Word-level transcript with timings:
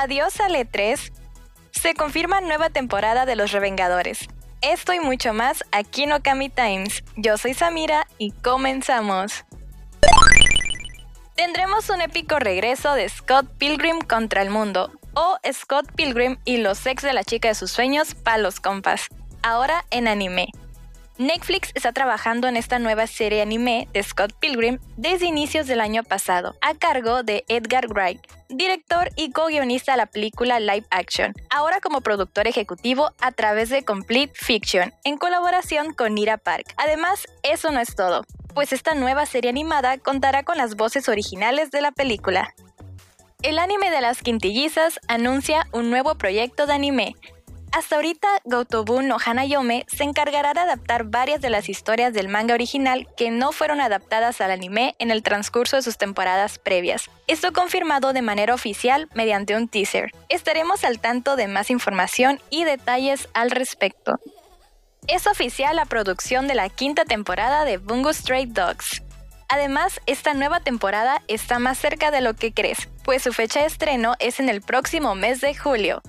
Adiós 0.00 0.38
al 0.38 0.54
E3. 0.54 1.10
Se 1.72 1.94
confirma 1.94 2.40
nueva 2.40 2.70
temporada 2.70 3.26
de 3.26 3.34
Los 3.34 3.50
Revengadores. 3.50 4.28
Esto 4.60 4.92
y 4.92 5.00
mucho 5.00 5.32
más 5.32 5.64
aquí 5.72 6.04
en 6.04 6.12
Okami 6.12 6.50
Times. 6.50 7.02
Yo 7.16 7.36
soy 7.36 7.52
Samira 7.52 8.06
y 8.16 8.30
comenzamos. 8.30 9.44
Tendremos 11.34 11.90
un 11.90 12.00
épico 12.00 12.38
regreso 12.38 12.94
de 12.94 13.08
Scott 13.08 13.48
Pilgrim 13.58 13.98
contra 13.98 14.42
el 14.42 14.50
mundo, 14.50 14.92
o 15.14 15.36
Scott 15.52 15.90
Pilgrim 15.96 16.36
y 16.44 16.58
los 16.58 16.86
ex 16.86 17.02
de 17.02 17.12
la 17.12 17.24
chica 17.24 17.48
de 17.48 17.56
sus 17.56 17.72
sueños, 17.72 18.14
palos 18.14 18.60
compas, 18.60 19.08
ahora 19.42 19.84
en 19.90 20.06
anime. 20.06 20.46
Netflix 21.18 21.72
está 21.74 21.92
trabajando 21.92 22.46
en 22.46 22.56
esta 22.56 22.78
nueva 22.78 23.08
serie 23.08 23.42
anime 23.42 23.88
de 23.92 24.04
Scott 24.04 24.32
Pilgrim 24.38 24.78
desde 24.96 25.26
inicios 25.26 25.66
del 25.66 25.80
año 25.80 26.04
pasado, 26.04 26.54
a 26.60 26.74
cargo 26.74 27.24
de 27.24 27.44
Edgar 27.48 27.88
Wright, 27.88 28.20
director 28.48 29.10
y 29.16 29.32
co-guionista 29.32 29.92
de 29.92 29.98
la 29.98 30.06
película 30.06 30.60
live 30.60 30.86
action, 30.90 31.34
ahora 31.50 31.80
como 31.80 32.02
productor 32.02 32.46
ejecutivo 32.46 33.10
a 33.20 33.32
través 33.32 33.68
de 33.68 33.84
Complete 33.84 34.32
Fiction, 34.36 34.94
en 35.02 35.18
colaboración 35.18 35.92
con 35.92 36.14
Nira 36.14 36.38
Park. 36.38 36.72
Además, 36.76 37.26
eso 37.42 37.72
no 37.72 37.80
es 37.80 37.96
todo, 37.96 38.24
pues 38.54 38.72
esta 38.72 38.94
nueva 38.94 39.26
serie 39.26 39.50
animada 39.50 39.98
contará 39.98 40.44
con 40.44 40.56
las 40.56 40.76
voces 40.76 41.08
originales 41.08 41.72
de 41.72 41.80
la 41.80 41.90
película. 41.90 42.54
El 43.42 43.58
anime 43.58 43.90
de 43.90 44.00
las 44.00 44.22
quintillizas 44.22 45.00
anuncia 45.08 45.66
un 45.72 45.90
nuevo 45.90 46.14
proyecto 46.14 46.66
de 46.66 46.74
anime, 46.74 47.16
hasta 47.72 47.96
ahorita, 47.96 48.28
Gotobu 48.44 49.02
no 49.02 49.18
Hanayome 49.24 49.84
se 49.88 50.04
encargará 50.04 50.54
de 50.54 50.60
adaptar 50.60 51.04
varias 51.04 51.40
de 51.40 51.50
las 51.50 51.68
historias 51.68 52.14
del 52.14 52.28
manga 52.28 52.54
original 52.54 53.06
que 53.16 53.30
no 53.30 53.52
fueron 53.52 53.80
adaptadas 53.80 54.40
al 54.40 54.50
anime 54.50 54.94
en 54.98 55.10
el 55.10 55.22
transcurso 55.22 55.76
de 55.76 55.82
sus 55.82 55.98
temporadas 55.98 56.58
previas. 56.58 57.10
Esto 57.26 57.52
confirmado 57.52 58.12
de 58.12 58.22
manera 58.22 58.54
oficial 58.54 59.08
mediante 59.14 59.54
un 59.54 59.68
teaser. 59.68 60.12
Estaremos 60.28 60.82
al 60.84 60.98
tanto 60.98 61.36
de 61.36 61.46
más 61.46 61.70
información 61.70 62.40
y 62.48 62.64
detalles 62.64 63.28
al 63.34 63.50
respecto. 63.50 64.18
Es 65.06 65.26
oficial 65.26 65.76
la 65.76 65.84
producción 65.84 66.48
de 66.48 66.54
la 66.54 66.68
quinta 66.68 67.04
temporada 67.04 67.64
de 67.64 67.78
Bungo 67.78 68.12
Stray 68.12 68.46
Dogs. 68.46 69.02
Además, 69.48 70.00
esta 70.06 70.34
nueva 70.34 70.60
temporada 70.60 71.22
está 71.28 71.58
más 71.58 71.78
cerca 71.78 72.10
de 72.10 72.20
lo 72.20 72.34
que 72.34 72.52
crees, 72.52 72.88
pues 73.04 73.22
su 73.22 73.32
fecha 73.32 73.60
de 73.60 73.66
estreno 73.66 74.14
es 74.18 74.40
en 74.40 74.48
el 74.48 74.62
próximo 74.62 75.14
mes 75.14 75.40
de 75.40 75.54
julio 75.54 76.02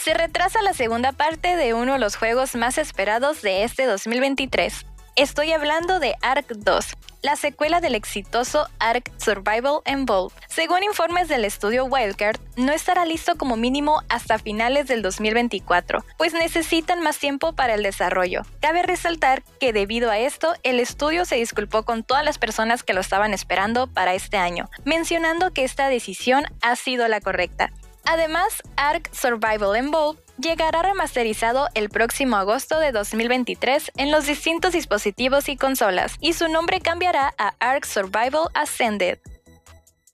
se 0.00 0.14
retrasa 0.14 0.62
la 0.62 0.72
segunda 0.72 1.12
parte 1.12 1.56
de 1.56 1.74
uno 1.74 1.92
de 1.92 1.98
los 1.98 2.16
juegos 2.16 2.54
más 2.54 2.78
esperados 2.78 3.42
de 3.42 3.64
este 3.64 3.84
2023. 3.84 4.86
Estoy 5.14 5.52
hablando 5.52 6.00
de 6.00 6.14
Ark 6.22 6.46
2, 6.56 6.86
la 7.20 7.36
secuela 7.36 7.82
del 7.82 7.94
exitoso 7.94 8.66
Ark 8.78 9.12
Survival 9.18 9.80
Evolved. 9.84 10.34
Según 10.48 10.84
informes 10.84 11.28
del 11.28 11.44
estudio 11.44 11.84
Wildcard, 11.84 12.40
no 12.56 12.72
estará 12.72 13.04
listo 13.04 13.36
como 13.36 13.56
mínimo 13.56 14.02
hasta 14.08 14.38
finales 14.38 14.88
del 14.88 15.02
2024, 15.02 16.02
pues 16.16 16.32
necesitan 16.32 17.02
más 17.02 17.18
tiempo 17.18 17.52
para 17.52 17.74
el 17.74 17.82
desarrollo. 17.82 18.42
Cabe 18.62 18.82
resaltar 18.82 19.42
que 19.58 19.74
debido 19.74 20.10
a 20.10 20.18
esto, 20.18 20.54
el 20.62 20.80
estudio 20.80 21.26
se 21.26 21.36
disculpó 21.36 21.82
con 21.82 22.04
todas 22.04 22.24
las 22.24 22.38
personas 22.38 22.82
que 22.82 22.94
lo 22.94 23.02
estaban 23.02 23.34
esperando 23.34 23.86
para 23.86 24.14
este 24.14 24.38
año, 24.38 24.70
mencionando 24.84 25.52
que 25.52 25.64
esta 25.64 25.88
decisión 25.88 26.44
ha 26.62 26.74
sido 26.76 27.06
la 27.08 27.20
correcta, 27.20 27.70
Además, 28.10 28.60
Ark 28.76 29.08
Survival 29.12 29.76
Evolved 29.76 30.18
llegará 30.36 30.82
remasterizado 30.82 31.68
el 31.74 31.90
próximo 31.90 32.38
agosto 32.38 32.80
de 32.80 32.90
2023 32.90 33.92
en 33.96 34.10
los 34.10 34.26
distintos 34.26 34.72
dispositivos 34.72 35.48
y 35.48 35.56
consolas, 35.56 36.16
y 36.20 36.32
su 36.32 36.48
nombre 36.48 36.80
cambiará 36.80 37.32
a 37.38 37.54
Ark 37.60 37.86
Survival 37.86 38.48
Ascended. 38.54 39.20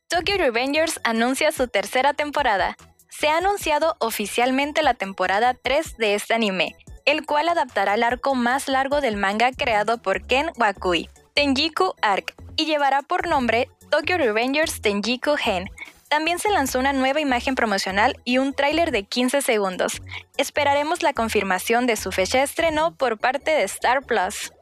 Tokyo 0.09 0.37
Revengers 0.37 1.01
anuncia 1.05 1.53
su 1.53 1.69
tercera 1.69 2.13
temporada. 2.13 2.77
Se 3.09 3.29
ha 3.29 3.39
anunciado 3.39 3.97
oficialmente 3.99 4.83
la 4.83 4.93
temporada 4.93 5.55
3 5.55 5.97
de 5.97 6.17
este 6.17 6.35
anime, 6.35 6.77
el 7.07 7.25
cual 7.25 7.49
adaptará 7.49 7.95
el 7.95 8.03
arco 8.03 8.35
más 8.35 8.69
largo 8.69 9.01
del 9.01 9.17
manga 9.17 9.53
creado 9.53 9.97
por 9.97 10.21
Ken 10.27 10.51
Wakui, 10.59 11.09
Tenjiku 11.33 11.95
Arc, 12.03 12.35
y 12.57 12.67
llevará 12.67 13.01
por 13.01 13.27
nombre 13.27 13.71
Tokyo 13.91 14.19
Revengers 14.19 14.83
Tenjiku 14.83 15.37
Gen, 15.37 15.71
también 16.09 16.39
se 16.39 16.51
lanzó 16.51 16.79
una 16.79 16.93
nueva 16.93 17.21
imagen 17.21 17.55
promocional 17.55 18.21
y 18.25 18.39
un 18.39 18.55
tráiler 18.55 18.91
de 18.91 19.05
15 19.05 19.43
segundos. 19.43 20.03
Esperaremos 20.37 21.03
la 21.03 21.13
confirmación 21.13 21.87
de 21.87 21.97
su 21.97 22.13
fecha 22.13 22.39
de 22.39 22.45
estreno 22.45 22.95
por 22.95 23.19
parte 23.19 23.51
de 23.51 23.63
Star 23.65 24.05
Plus. 24.05 24.53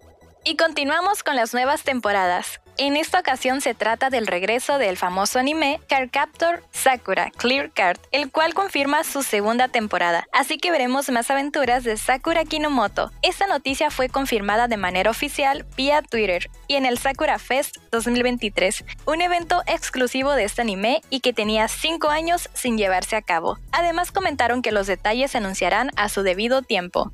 Y 0.47 0.57
continuamos 0.57 1.23
con 1.23 1.37
las 1.37 1.55
nuevas 1.55 1.85
temporadas. 1.85 2.61
En 2.77 2.99
esta 2.99 3.19
ocasión 3.19 3.63
se 3.63 3.73
trata 3.73 4.11
del 4.11 4.27
regreso 4.27 4.77
del 4.77 4.99
famoso 4.99 5.39
anime 5.39 5.81
Cardcaptor 5.89 6.63
Sakura 6.71 7.31
Clear 7.31 7.71
Card, 7.71 7.99
el 8.13 8.31
cual 8.31 8.53
confirma 8.53 9.05
su 9.05 9.23
segunda 9.23 9.69
temporada, 9.69 10.27
así 10.33 10.59
que 10.59 10.71
veremos 10.71 11.09
más 11.09 11.31
aventuras 11.31 11.83
de 11.83 11.97
Sakura 11.97 12.45
Kinomoto. 12.45 13.11
Esta 13.23 13.47
noticia 13.47 13.91
fue 13.91 14.11
confirmada 14.11 14.69
de 14.69 14.77
manera 14.77 15.11
oficial 15.11 15.65
vía 15.77 16.03
Twitter 16.03 16.51
y 16.69 16.75
en 16.75 16.85
el 16.85 16.99
Sakura 16.99 17.39
Fest 17.39 17.79
2023, 17.91 18.85
un 19.07 19.23
evento 19.23 19.63
exclusivo 19.67 20.33
de 20.33 20.45
este 20.45 20.61
anime 20.61 21.01
y 21.09 21.21
que 21.21 21.33
tenía 21.33 21.69
5 21.69 22.11
años 22.11 22.51
sin 22.53 22.77
llevarse 22.77 23.17
a 23.17 23.23
cabo. 23.23 23.57
Además 23.73 24.13
comentaron 24.13 24.61
que 24.61 24.73
los 24.73 24.89
detalles 24.89 25.31
se 25.31 25.39
anunciarán 25.39 25.91
a 25.97 26.11
su 26.11 26.23
debido 26.23 26.61
tiempo. 26.61 27.13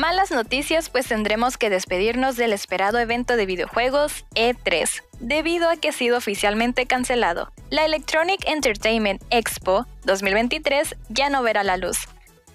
Malas 0.00 0.30
noticias 0.30 0.88
pues 0.88 1.08
tendremos 1.08 1.58
que 1.58 1.68
despedirnos 1.68 2.36
del 2.36 2.54
esperado 2.54 2.98
evento 2.98 3.36
de 3.36 3.44
videojuegos 3.44 4.24
E3, 4.34 5.02
debido 5.18 5.68
a 5.68 5.76
que 5.76 5.90
ha 5.90 5.92
sido 5.92 6.16
oficialmente 6.16 6.86
cancelado. 6.86 7.52
La 7.68 7.84
Electronic 7.84 8.48
Entertainment 8.48 9.22
Expo 9.28 9.84
2023 10.06 10.96
ya 11.10 11.28
no 11.28 11.42
verá 11.42 11.64
la 11.64 11.76
luz. 11.76 12.08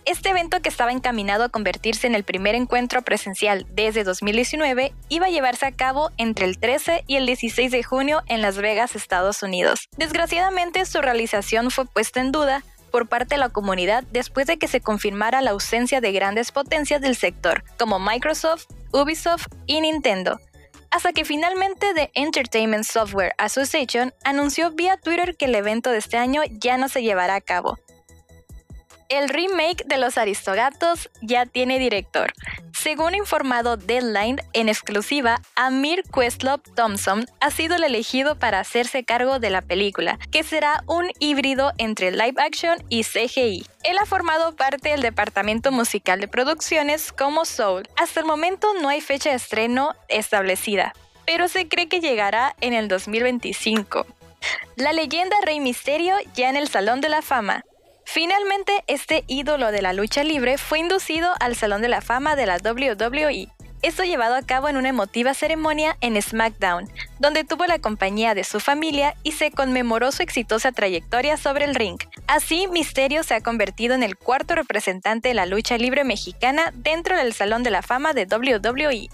Este 0.05 0.29
evento 0.29 0.59
que 0.63 0.69
estaba 0.69 0.91
encaminado 0.91 1.43
a 1.43 1.49
convertirse 1.49 2.07
en 2.07 2.15
el 2.15 2.23
primer 2.23 2.55
encuentro 2.55 3.03
presencial 3.03 3.67
desde 3.69 4.03
2019 4.03 4.93
iba 5.09 5.27
a 5.27 5.29
llevarse 5.29 5.67
a 5.67 5.71
cabo 5.71 6.09
entre 6.17 6.45
el 6.45 6.57
13 6.57 7.03
y 7.05 7.15
el 7.17 7.27
16 7.27 7.69
de 7.69 7.83
junio 7.83 8.23
en 8.25 8.41
Las 8.41 8.57
Vegas, 8.57 8.95
Estados 8.95 9.43
Unidos. 9.43 9.87
Desgraciadamente 9.97 10.83
su 10.85 10.99
realización 10.99 11.69
fue 11.69 11.85
puesta 11.85 12.21
en 12.21 12.31
duda 12.31 12.63
por 12.95 13.09
parte 13.09 13.35
de 13.35 13.39
la 13.39 13.49
comunidad 13.49 14.05
después 14.13 14.47
de 14.47 14.57
que 14.57 14.69
se 14.69 14.79
confirmara 14.79 15.41
la 15.41 15.51
ausencia 15.51 15.99
de 15.99 16.13
grandes 16.13 16.53
potencias 16.53 17.01
del 17.01 17.17
sector, 17.17 17.65
como 17.77 17.99
Microsoft, 17.99 18.67
Ubisoft 18.93 19.47
y 19.65 19.81
Nintendo, 19.81 20.39
hasta 20.91 21.11
que 21.11 21.25
finalmente 21.25 21.93
The 21.93 22.09
Entertainment 22.13 22.85
Software 22.85 23.33
Association 23.37 24.13
anunció 24.23 24.71
vía 24.71 24.95
Twitter 24.95 25.35
que 25.35 25.43
el 25.43 25.55
evento 25.55 25.91
de 25.91 25.97
este 25.97 26.15
año 26.15 26.41
ya 26.49 26.77
no 26.77 26.87
se 26.87 27.03
llevará 27.03 27.35
a 27.35 27.41
cabo. 27.41 27.77
El 29.15 29.29
remake 29.29 29.85
de 29.85 29.97
Los 29.97 30.17
Aristogatos 30.17 31.09
ya 31.21 31.45
tiene 31.45 31.79
director. 31.79 32.33
Según 32.73 33.15
informado 33.15 33.77
Deadline, 33.77 34.41
en 34.51 34.67
exclusiva, 34.67 35.39
Amir 35.55 36.03
Questlove 36.13 36.61
Thompson 36.75 37.25
ha 37.39 37.49
sido 37.49 37.77
el 37.77 37.85
elegido 37.85 38.37
para 38.37 38.59
hacerse 38.59 39.05
cargo 39.05 39.39
de 39.39 39.51
la 39.51 39.61
película, 39.61 40.19
que 40.31 40.43
será 40.43 40.83
un 40.85 41.11
híbrido 41.19 41.71
entre 41.77 42.11
live 42.11 42.35
action 42.35 42.83
y 42.89 43.05
CGI. 43.05 43.65
Él 43.83 43.97
ha 44.01 44.05
formado 44.05 44.53
parte 44.57 44.89
del 44.89 45.01
departamento 45.01 45.71
musical 45.71 46.19
de 46.19 46.27
producciones 46.27 47.13
como 47.13 47.45
Soul. 47.45 47.87
Hasta 47.95 48.19
el 48.19 48.25
momento 48.25 48.67
no 48.81 48.89
hay 48.89 48.99
fecha 48.99 49.29
de 49.29 49.37
estreno 49.37 49.95
establecida, 50.09 50.91
pero 51.25 51.47
se 51.47 51.69
cree 51.69 51.87
que 51.87 52.01
llegará 52.01 52.53
en 52.59 52.73
el 52.73 52.89
2025. 52.89 54.05
La 54.75 54.91
leyenda 54.91 55.37
Rey 55.45 55.61
Misterio 55.61 56.17
ya 56.35 56.49
en 56.49 56.57
el 56.57 56.67
Salón 56.67 56.99
de 56.99 57.07
la 57.07 57.21
Fama. 57.21 57.63
Finalmente, 58.05 58.83
este 58.87 59.23
ídolo 59.27 59.71
de 59.71 59.81
la 59.81 59.91
lucha 59.91 60.23
libre 60.23 60.57
fue 60.57 60.79
inducido 60.79 61.33
al 61.39 61.55
Salón 61.55 61.81
de 61.81 61.89
la 61.89 62.01
Fama 62.01 62.35
de 62.35 62.45
la 62.45 62.57
WWE. 62.57 63.49
Esto 63.81 64.03
llevado 64.03 64.35
a 64.35 64.41
cabo 64.41 64.69
en 64.69 64.77
una 64.77 64.89
emotiva 64.89 65.33
ceremonia 65.33 65.97
en 66.01 66.19
SmackDown, 66.19 66.89
donde 67.19 67.43
tuvo 67.43 67.65
la 67.65 67.79
compañía 67.79 68.33
de 68.33 68.43
su 68.43 68.59
familia 68.59 69.15
y 69.23 69.33
se 69.33 69.51
conmemoró 69.51 70.11
su 70.11 70.23
exitosa 70.23 70.71
trayectoria 70.71 71.37
sobre 71.37 71.65
el 71.65 71.75
ring. 71.75 71.99
Así, 72.25 72.67
Misterio 72.67 73.23
se 73.23 73.35
ha 73.35 73.41
convertido 73.41 73.93
en 73.93 74.03
el 74.03 74.17
cuarto 74.17 74.55
representante 74.55 75.27
de 75.27 75.35
la 75.35 75.45
lucha 75.45 75.77
libre 75.77 76.03
mexicana 76.03 76.71
dentro 76.73 77.17
del 77.17 77.33
Salón 77.33 77.63
de 77.63 77.71
la 77.71 77.81
Fama 77.81 78.13
de 78.13 78.25
WWE. 78.25 79.09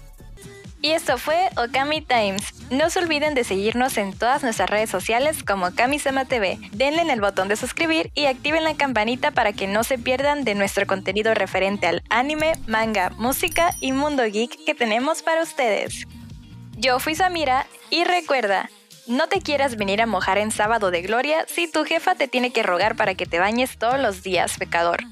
Y 0.84 0.90
esto 0.90 1.16
fue 1.16 1.48
Okami 1.56 2.00
Times. 2.00 2.42
No 2.70 2.90
se 2.90 2.98
olviden 2.98 3.34
de 3.34 3.44
seguirnos 3.44 3.96
en 3.98 4.12
todas 4.12 4.42
nuestras 4.42 4.68
redes 4.68 4.90
sociales 4.90 5.44
como 5.44 5.72
Kamisama 5.72 6.24
TV. 6.24 6.58
Denle 6.72 7.02
en 7.02 7.10
el 7.10 7.20
botón 7.20 7.46
de 7.46 7.54
suscribir 7.54 8.10
y 8.16 8.26
activen 8.26 8.64
la 8.64 8.74
campanita 8.74 9.30
para 9.30 9.52
que 9.52 9.68
no 9.68 9.84
se 9.84 9.96
pierdan 9.96 10.42
de 10.42 10.56
nuestro 10.56 10.88
contenido 10.88 11.34
referente 11.34 11.86
al 11.86 12.02
anime, 12.10 12.54
manga, 12.66 13.10
música 13.10 13.76
y 13.78 13.92
mundo 13.92 14.24
geek 14.24 14.64
que 14.64 14.74
tenemos 14.74 15.22
para 15.22 15.42
ustedes. 15.42 16.08
Yo 16.76 16.98
fui 16.98 17.14
Samira 17.14 17.64
y 17.90 18.02
recuerda, 18.02 18.68
no 19.06 19.28
te 19.28 19.40
quieras 19.40 19.76
venir 19.76 20.02
a 20.02 20.06
mojar 20.06 20.38
en 20.38 20.50
sábado 20.50 20.90
de 20.90 21.02
gloria 21.02 21.46
si 21.46 21.70
tu 21.70 21.84
jefa 21.84 22.16
te 22.16 22.26
tiene 22.26 22.50
que 22.52 22.64
rogar 22.64 22.96
para 22.96 23.14
que 23.14 23.26
te 23.26 23.38
bañes 23.38 23.78
todos 23.78 24.00
los 24.00 24.24
días, 24.24 24.58
pecador. 24.58 25.04